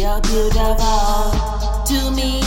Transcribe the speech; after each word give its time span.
You're 0.00 0.18
beautiful 0.22 1.30
to 1.84 2.10
me. 2.16 2.40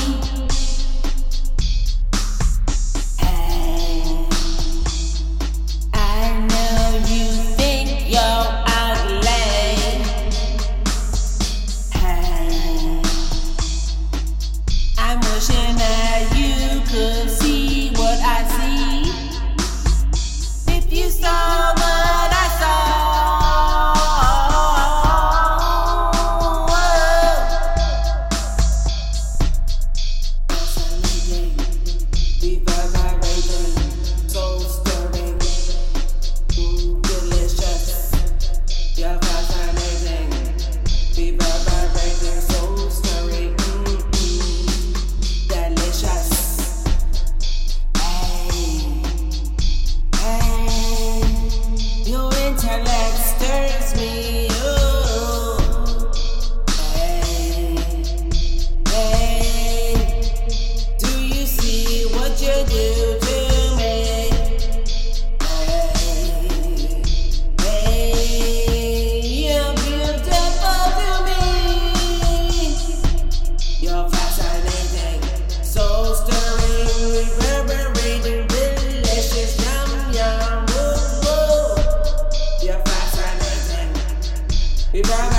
If 84.96 85.10
I 85.12 85.33